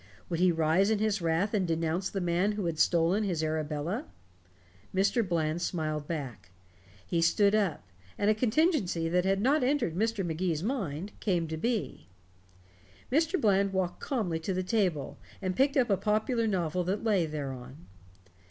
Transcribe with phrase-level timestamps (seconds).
[0.29, 4.05] Would he rise in his wrath and denounce the man who had stolen his Arabella?
[4.95, 5.21] Mr.
[5.29, 6.49] Bland smiled back.
[7.05, 7.83] He stood up.
[8.17, 10.25] And a contingency that had not entered Mr.
[10.25, 12.07] Magee's mind came to be.
[13.11, 13.39] Mr.
[13.39, 17.85] Bland walked calmly to the table, and picked up a popular novel that lay thereon.